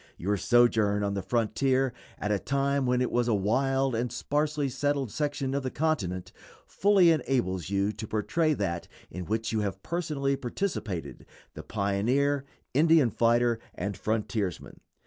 Your 0.17 0.35
sojourn 0.35 1.03
on 1.03 1.13
the 1.13 1.21
frontier 1.21 1.93
at 2.17 2.31
a 2.31 2.39
time 2.39 2.87
when 2.87 3.01
it 3.01 3.11
was 3.11 3.27
a 3.27 3.35
wild 3.35 3.93
and 3.93 4.11
sparsely 4.11 4.67
settled 4.67 5.11
section 5.11 5.53
of 5.53 5.61
the 5.61 5.69
continent 5.69 6.31
fully 6.65 7.11
enables 7.11 7.69
you 7.69 7.91
to 7.91 8.07
portray 8.07 8.55
that 8.55 8.87
in 9.11 9.25
which 9.25 9.51
you 9.51 9.59
have 9.59 9.83
personally 9.83 10.35
participated 10.35 11.27
the 11.53 11.61
pioneer, 11.61 12.45
Indian 12.73 13.11
fighter, 13.11 13.59
and 13.75 13.95
frontiersman. 13.95 14.79